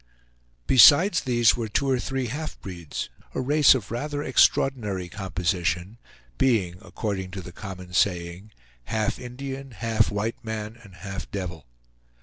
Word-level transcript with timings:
Besides 0.65 1.21
these, 1.21 1.55
were 1.55 1.67
two 1.69 1.87
or 1.87 1.99
three 1.99 2.25
half 2.25 2.59
breeds, 2.59 3.09
a 3.35 3.39
race 3.39 3.75
of 3.75 3.91
rather 3.91 4.23
extraordinary 4.23 5.07
composition, 5.07 5.99
being 6.39 6.77
according 6.81 7.29
to 7.37 7.41
the 7.43 7.51
common 7.51 7.93
saying 7.93 8.49
half 8.85 9.19
Indian, 9.19 9.69
half 9.73 10.09
white 10.09 10.43
man, 10.43 10.79
and 10.83 10.95
half 10.95 11.29
devil. 11.29 11.67